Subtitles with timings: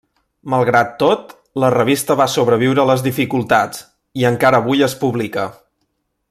[0.53, 3.85] Malgrat tot, la revista va sobreviure a les dificultats,
[4.23, 5.47] i encara avui es publica.